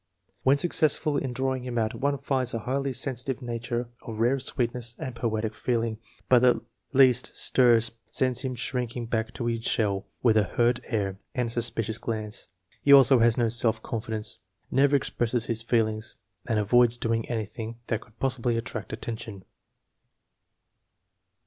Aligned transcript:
When 0.41 0.57
successful 0.57 1.15
in 1.15 1.31
drawing 1.31 1.61
him 1.63 1.77
out 1.77 1.93
one 1.93 2.17
finds 2.17 2.55
a 2.55 2.57
highly 2.61 2.91
sensi 2.91 3.23
tive 3.25 3.39
nature 3.43 3.87
of 4.01 4.17
rare 4.17 4.39
sweetness 4.39 4.95
and 4.97 5.13
poetic 5.13 5.53
feeling. 5.53 5.99
But 6.27 6.39
the 6.39 6.63
least 6.91 7.35
stir 7.35 7.79
sends 8.09 8.41
him 8.41 8.55
shrinking 8.55 9.05
back 9.05 9.27
into 9.27 9.45
his 9.45 9.63
shell 9.63 10.07
with 10.23 10.37
a 10.37 10.43
hurt 10.43 10.79
air 10.85 11.19
and 11.35 11.49
a 11.49 11.51
suspicious 11.51 11.99
glance. 11.99 12.47
He 12.81 12.89
has 12.89 13.37
no 13.37 13.47
self 13.49 13.83
confidence, 13.83 14.39
never 14.71 14.95
expresses 14.95 15.45
his 15.45 15.61
feelings, 15.61 16.15
and 16.49 16.57
avoids 16.57 16.97
doing 16.97 17.29
anything 17.29 17.77
that 17.85 18.01
could 18.01 18.19
possibly 18.19 18.57
attract 18.57 18.91
attention. 18.91 19.45